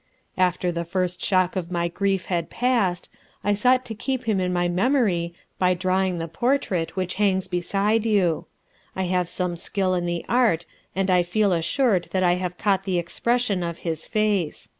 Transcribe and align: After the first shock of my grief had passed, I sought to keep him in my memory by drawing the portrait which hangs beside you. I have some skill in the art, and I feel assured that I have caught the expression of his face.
After 0.39 0.71
the 0.71 0.83
first 0.83 1.21
shock 1.23 1.55
of 1.55 1.69
my 1.71 1.87
grief 1.87 2.25
had 2.25 2.49
passed, 2.49 3.07
I 3.43 3.53
sought 3.53 3.85
to 3.85 3.93
keep 3.93 4.23
him 4.23 4.39
in 4.39 4.51
my 4.51 4.67
memory 4.67 5.35
by 5.59 5.75
drawing 5.75 6.17
the 6.17 6.27
portrait 6.27 6.95
which 6.95 7.13
hangs 7.21 7.47
beside 7.47 8.03
you. 8.03 8.47
I 8.95 9.03
have 9.03 9.29
some 9.29 9.55
skill 9.55 9.93
in 9.93 10.07
the 10.07 10.25
art, 10.27 10.65
and 10.95 11.11
I 11.11 11.21
feel 11.21 11.51
assured 11.53 12.07
that 12.13 12.23
I 12.23 12.33
have 12.33 12.57
caught 12.57 12.85
the 12.85 12.97
expression 12.97 13.61
of 13.61 13.77
his 13.85 14.07
face. 14.07 14.69